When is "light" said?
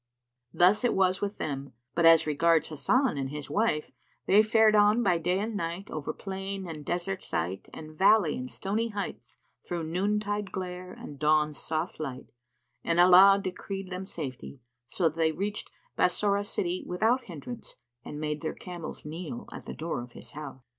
11.99-12.31